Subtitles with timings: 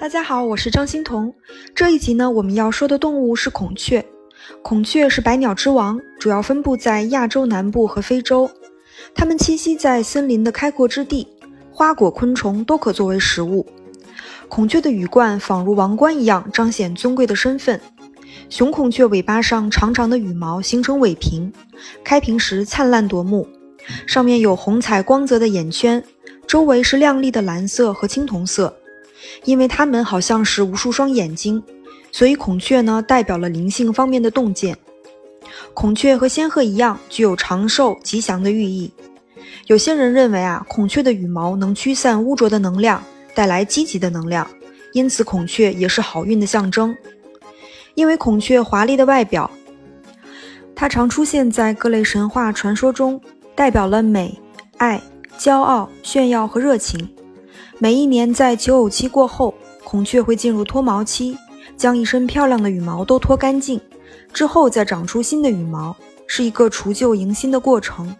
[0.00, 1.34] 大家好，我是张欣彤。
[1.74, 4.06] 这一集呢，我们要说的动物是孔雀。
[4.62, 8.48] 孔雀是百鸟之王，主要分布在亚洲南部和非洲。
[9.12, 11.26] 它们栖息在森林的开阔之地，
[11.72, 13.66] 花果、昆虫都可作为食物。
[14.48, 17.80] 孔雀的羽冠仿如王冠一样，彰显尊贵的身份。
[18.48, 21.52] 雄孔雀尾巴上长长的羽毛形成尾屏，
[22.04, 23.48] 开屏时灿烂夺目，
[24.06, 26.00] 上面有红彩光泽的眼圈，
[26.46, 28.72] 周围是亮丽的蓝色和青铜色。
[29.44, 31.62] 因为它们好像是无数双眼睛，
[32.12, 34.76] 所以孔雀呢代表了灵性方面的洞见。
[35.74, 38.92] 孔雀和仙鹤一样，具有长寿吉祥的寓意。
[39.66, 43.02] 有些人认为啊，孔雀的羽毛能驱散污浊的能量，
[43.34, 44.46] 带来积极的能量，
[44.92, 46.96] 因此孔雀也是好运的象征。
[47.94, 49.50] 因为孔雀华丽的外表，
[50.74, 53.20] 它常出现在各类神话传说中，
[53.54, 54.38] 代表了美、
[54.76, 55.00] 爱、
[55.38, 57.08] 骄傲、炫耀和热情。
[57.80, 61.38] 每一年在求偶期过后，孔雀会进入脱毛期，
[61.76, 63.80] 将一身漂亮的羽毛都脱干净，
[64.32, 68.12] 之后再长出新的羽毛，是一个除旧迎新的过程。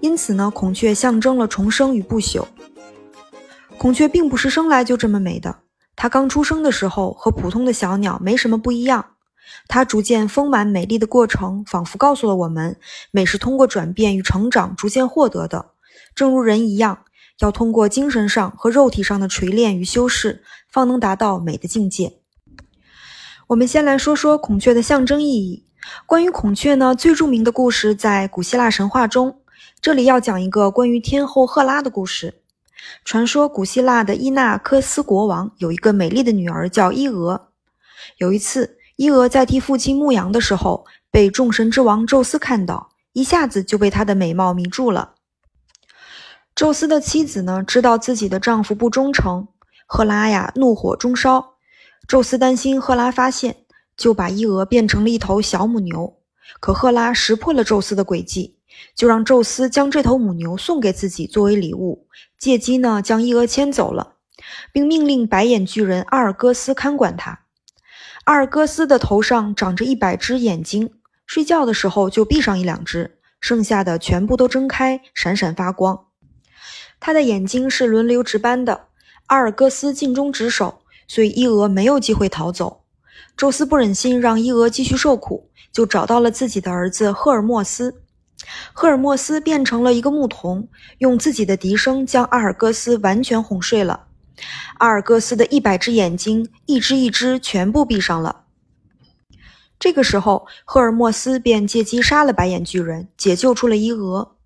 [0.00, 2.42] 因此呢，孔雀象征了重生与不朽。
[3.76, 5.56] 孔雀并不是生来就这么美的，
[5.94, 9.04] 它刚出生的时候和普通的小鸟没什么不一样。
[9.68, 12.78] 它逐渐丰满美丽的过程，仿佛告诉了我们，
[13.10, 15.66] 美是通过转变与成长逐渐获得的，
[16.14, 17.00] 正如人一样。
[17.42, 22.20] 要通过精神上和肉体上的锤炼与修饰，方能达到美的境界。
[23.48, 25.66] 我们先来说说孔雀的象征意义。
[26.06, 29.40] 关于孔雀呢，最著名的故事在古希腊神话中。
[29.80, 32.42] 这里要讲一个关于天后赫拉的故事。
[33.04, 37.48] 传说古希腊的伊纳科斯国王有一个美丽的女儿叫伊俄。
[38.18, 45.14] 有一次，伊俄在替父亲牧羊的时候，被众神之王宙斯看到，一下子就被她的美貌迷住了。
[46.54, 49.48] 宙斯的妻子呢，知道自己的丈夫不忠诚，
[49.86, 51.54] 赫拉呀怒火中烧。
[52.06, 53.56] 宙斯担心赫拉发现，
[53.96, 56.18] 就把伊俄变成了一头小母牛。
[56.60, 58.58] 可赫拉识破了宙斯的诡计，
[58.94, 62.06] 就让宙斯将这头母牛送给自己作为礼物，
[62.38, 64.16] 借机呢将伊俄牵走了，
[64.72, 67.40] 并命令白眼巨人阿尔戈斯看管他。
[68.24, 70.90] 阿尔戈斯的头上长着一百只眼睛，
[71.26, 76.06] 睡觉的时候就闭上一两只，剩下的全部都睁开，闪闪发光。
[77.04, 78.86] 他的眼睛是轮流值班的，
[79.26, 82.84] 阿尔戈斯尽忠职守，所以伊俄没有机会逃走。
[83.36, 88.00] 宙斯不忍心让伊俄继续受苦，就找到了自己的儿子赫尔墨斯。
[88.72, 90.68] 赫尔墨斯变成了一个牧童，
[90.98, 94.06] 用自己的笛声将阿尔戈斯完全哄睡了。
[94.78, 98.44] 阿尔戈斯的一百只眼睛，一只一只全部闭上了。
[99.80, 104.36] 这个时候，赫尔墨斯便借机杀了白眼巨人，解救出了伊俄。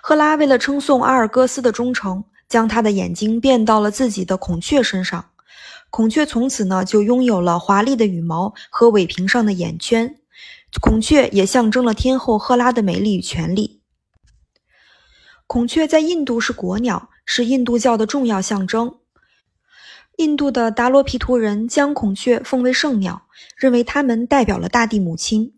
[0.00, 5.30] 赫拉为了称颂阿尔戈斯的忠诚，将他的眼睛变到了自己的孔雀身上。
[5.90, 10.16] 孔雀从此呢就拥有了华丽的羽毛和尾屏上的眼圈。
[10.80, 13.80] 孔雀也象征了天后赫拉的美丽与权力。
[15.48, 18.98] 孔雀在印度是国鸟，是印度教的重要象征。
[20.16, 23.22] 印度的达罗毗荼人将孔雀奉为圣鸟，
[23.56, 25.54] 认为它们代表了大地母亲。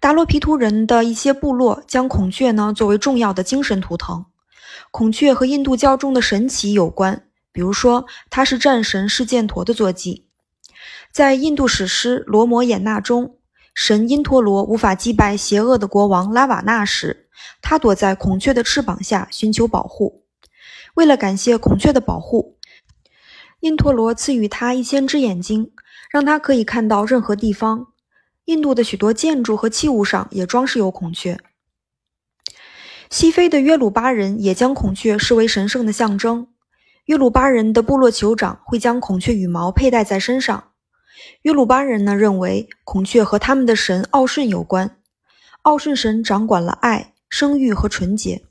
[0.00, 4.26] 达罗毗荼人的一些部落将孔雀呢作为重要的精神图腾。
[4.90, 10.26] 孔雀和印度教中的神奇有关，比如说它是战神释犍陀的坐骑。
[11.12, 13.36] 在印度史诗《罗摩衍那》中，
[13.74, 17.28] 神因陀罗无法击败邪恶的国王拉瓦纳时，
[17.60, 20.24] 他躲在孔雀的翅膀下寻求保护。
[20.94, 22.58] 为了感谢孔雀的保护，
[23.60, 25.70] 因陀罗赐予他一千只眼睛，
[26.10, 27.91] 让他可以看到任何地方。
[28.46, 31.38] 印度的许多建筑和器物上也装饰有孔雀。
[33.10, 36.48] 西非的约鲁巴人也将孔雀视为神圣的象征。
[37.04, 40.72] 约鲁巴人的部落酋长会将孔雀羽毛佩戴在身上。
[41.42, 44.98] 约鲁巴人呢认为孔雀和他们的神奥顺有关。
[45.62, 48.42] 奥顺神掌管了爱、生育和纯洁。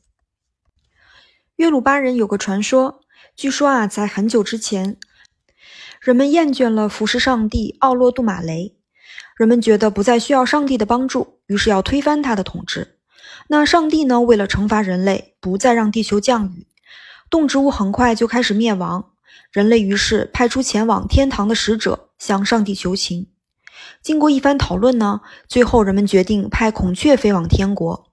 [1.55, 3.01] 约鲁巴人有个传说，
[3.35, 4.97] 据说啊，在很久之前，
[5.99, 8.77] 人们厌倦了服侍上帝奥洛杜马雷。
[9.41, 12.99] 人们觉得不再需要上帝的帮助，于是要推翻他的统治。
[13.47, 14.21] 那上帝呢？
[14.21, 16.67] 为了惩罚人类，不再让地球降雨，
[17.27, 19.13] 动植物很快就开始灭亡。
[19.51, 23.29] 人类于是派出前往天堂的使者向上帝求情。
[24.03, 28.11] 经过一番讨论呢，最后人们决定派孔雀飞往天国。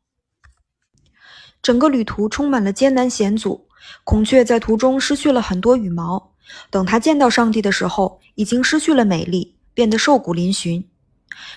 [1.60, 3.68] 整个旅途充满了艰难险阻，
[4.02, 6.32] 孔雀在途中失去了很多羽毛。
[6.70, 10.86] 等他见到上帝的时候，已经失去了美丽，变得瘦骨嶙峋。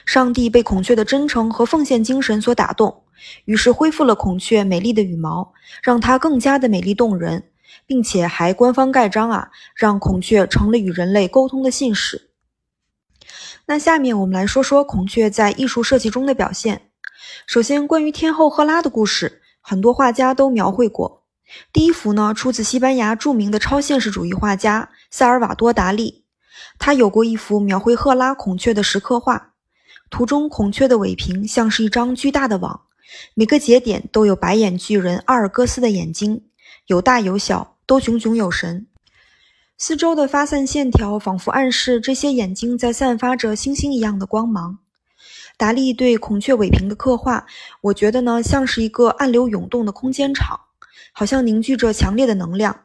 [0.06, 3.04] 上帝被孔雀的真诚和奉献精神所打动，
[3.46, 5.54] 于是恢复了孔雀美丽的羽毛，
[5.84, 7.44] 让它更加的美丽动人，
[7.86, 12.30] 并且还官方盖章啊，让孔雀成了与人类沟通的信使。
[13.68, 16.90] 那下面我们来说说孔雀在艺术设计中的表现。
[17.46, 21.24] 首先，关于天后赫拉的故事，很多画家都描绘过。
[21.72, 26.26] 第一幅呢，出自西班牙著名的超现实主义画家萨尔瓦多·达利，
[26.80, 29.50] 他有过一幅描绘赫拉孔雀的石刻画。
[30.12, 32.81] 图中孔雀的尾屏像是一张巨大的网，
[33.34, 36.44] 每个节点都有白眼巨人阿尔戈斯的眼睛，
[36.86, 38.88] 有大有小，都炯炯有神。
[39.78, 44.80] 四周的发散线条仿佛暗示这些眼睛在散发着星星一样的光芒。
[45.58, 47.48] 达利对孔雀尾屏的刻画，
[47.84, 50.60] 我觉得呢像是一个暗流涌动的空间场，
[51.13, 52.81] 好像凝聚着强烈的能量。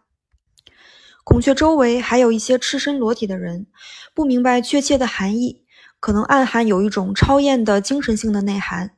[1.25, 3.67] 孔雀周围还有一些赤身裸体的人，
[4.15, 5.65] 不明白确切的含义，
[6.01, 8.93] 可能暗含有一种超验的精神性的内涵。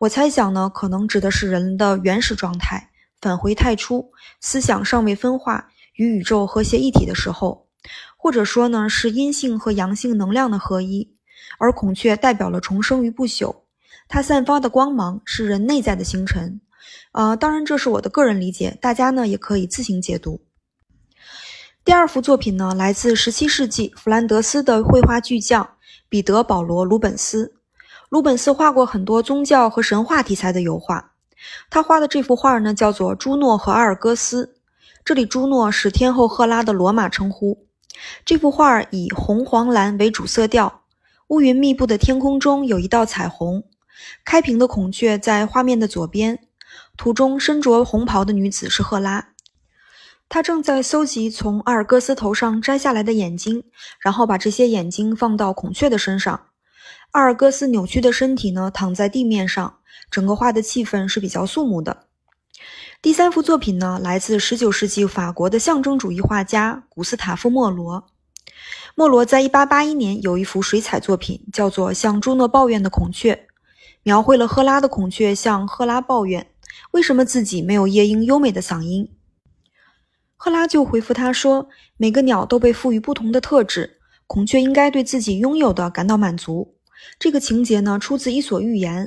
[0.00, 2.90] 我猜想呢，可能指的是人的原始状态，
[3.20, 5.68] 返回太初，思想尚未分化。
[5.94, 7.68] 与宇宙和谐一体的时候，
[8.18, 11.16] 或者说呢是阴性和阳性能量的合一，
[11.58, 13.62] 而孔雀代表了重生与不朽，
[14.06, 16.60] 它散发的光芒是人内在的星辰。
[17.12, 20.42] 呃，当然这是我的个人理解，大家呢也可以自行解读。
[21.82, 25.75] 第二幅作品呢来自17世纪弗兰德斯的绘画巨匠
[26.08, 27.54] 彼得·保罗·鲁本斯。
[28.08, 31.12] 鲁本斯画过很多宗教和神话题材的油画，
[31.68, 34.46] 他画的这幅画呢叫做《朱诺和阿尔戈斯》。
[35.04, 37.66] 这里朱诺是天后赫拉的罗马称呼。
[38.24, 40.82] 这幅画以红、黄、蓝为主色调，
[41.28, 43.64] 乌云密布的天空中有一道彩虹。
[44.24, 46.38] 开屏的孔雀在画面的左边，
[46.96, 49.30] 图中身着红袍的女子是赫拉，
[50.28, 53.62] 他正在搜集从阿尔戈斯头上摘下来的眼睛，
[54.00, 56.48] 然后把这些眼睛放到孔雀的身上。
[57.12, 59.78] 阿尔戈斯扭曲的身体呢躺在地面上，
[60.10, 62.04] 整个画的气氛是比较肃穆的。
[63.00, 68.04] 第三幅作品呢，来自19世纪法国的象征主义画家古斯塔夫·莫罗。
[68.94, 73.34] 莫罗在1881年有一幅水彩作品，叫做《向朱诺抱怨的孔雀》，
[74.02, 76.50] 描绘了赫拉的孔雀向赫拉抱怨，
[76.90, 79.15] 为什么自己没有夜莺优美的嗓音。
[80.36, 86.76] 赫拉就回复他说：“每个鸟都被赋予不同的特质，孔雀应该对自己拥有的感到满足。”
[87.18, 89.06] 这个情节呢，出自《伊索寓言》。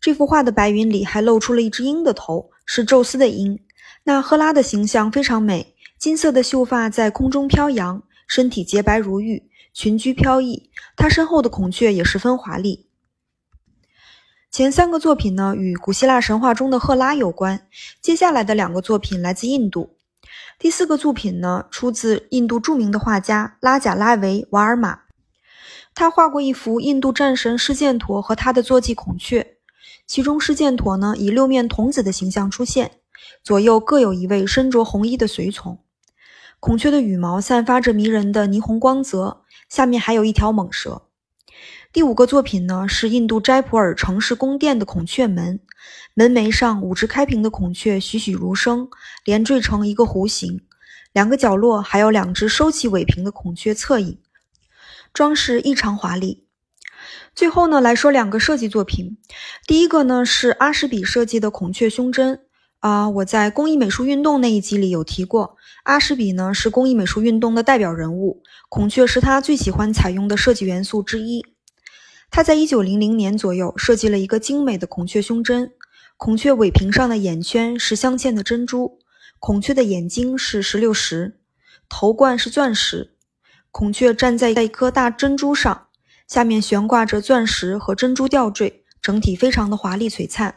[0.00, 2.50] 这幅画的白云里还露出了一只鹰的头。
[2.68, 3.60] 是宙斯的鹰，
[4.02, 10.68] 那赫拉的形象非常美，金色的秀发在空中飘扬，身体洁白如玉，裙裾飘逸。
[10.96, 12.88] 她身后的孔雀也十分华丽。
[14.50, 17.68] 前三个作品呢，与古希腊神话中的赫拉有关。
[18.02, 19.95] 接下来的两个作品来自印度。
[20.58, 25.00] 第四个作品呢，出自印度著名的画家拉贾拉维·瓦尔玛，
[25.94, 29.56] 他画过一幅印度战神施犍陀和他的坐骑孔雀。
[30.06, 32.92] 其中，施犍陀呢以六面童子的形象出现，
[33.42, 35.80] 左右各有一位身着红衣的随从。
[36.60, 41.02] 孔雀的羽毛散发着迷人的霓虹光泽，下面还有一条蟒蛇。
[41.92, 45.60] 第五个作品呢是印度斋普尔城市宫殿的孔雀门，
[46.14, 48.88] 门楣上五只开屏的孔雀栩栩如生，
[49.24, 50.62] 连缀成一个弧形，
[51.12, 54.18] 两个角落还有两只收起尾屏的孔雀侧影，
[55.12, 56.44] 装饰异常华丽。
[57.34, 59.18] 最后呢，来说两个设计作品。
[59.66, 62.40] 第一个呢是阿什比设计的孔雀胸针
[62.80, 71.44] 啊，我在工艺美术运动那一集里有提过，阿什比呢是工艺美术运动的代表人物，孔雀是他最喜欢采用的设计元素之一。
[72.30, 75.72] 他在一九零零年左右设计了一个精美的孔雀胸针，
[76.18, 78.98] 孔雀尾屏上的眼圈是镶嵌的珍珠，
[79.38, 81.38] 孔雀的眼睛是石榴石，
[81.90, 83.14] 头冠是钻石，
[83.70, 85.88] 孔雀站在一颗大珍珠上。
[86.26, 90.56] 下面悬挂着钻石和珍珠吊坠，整体非常的华丽璀璨。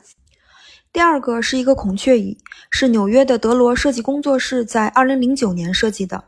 [0.93, 2.37] 第二个是一个孔雀椅，
[2.71, 6.23] 是纽约的德罗设计工作室在2009年设计的。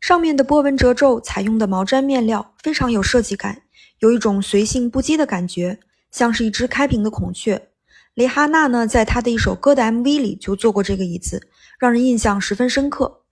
[0.00, 3.62] 上面的波纹褶皱采用的毛毡面料，非常有设计感，
[3.98, 5.80] 有一种随性不羁的感觉，
[6.12, 7.69] 像是一只开屏的孔雀。
[8.20, 11.48] 蕾哈娜呢，在她的一首歌的 MV 里就做过这个椅子，
[11.78, 13.22] 让人印象十分深刻。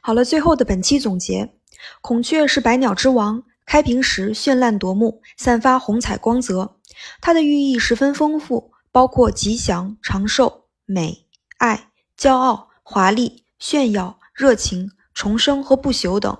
[0.00, 1.52] 好了，最后的本期总结。
[2.00, 6.76] 孔雀是百鸟之王，开屏时绚烂夺目，散发红彩光泽。
[7.20, 11.26] 它的寓意十分丰富，包括吉祥、长寿、美、
[11.58, 16.38] 爱、骄傲、华丽、炫耀、热情、重生和不朽等。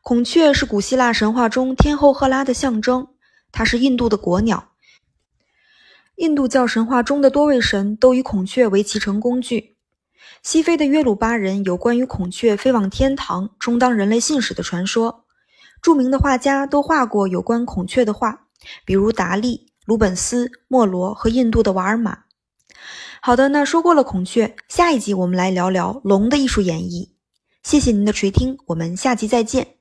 [0.00, 3.08] 孔雀是古希腊神话中天后赫拉的象征，
[3.50, 4.68] 它是印度的国鸟。
[6.16, 9.76] 印度教神话中的多位神都以孔雀为骑乘工具。
[10.42, 15.24] 西非的约鲁巴人有关于孔雀飞往天堂、充当人类信使的传说。
[15.82, 18.46] 著名的画家都画过有关孔雀的画，
[18.84, 22.20] 比如达利、鲁本斯、莫罗和印度的瓦尔玛。
[23.20, 27.10] 好的，那说过了孔雀，下一集我们来聊聊龙的艺术演绎。
[27.62, 29.75] 谢谢您的垂听，我们下集再见。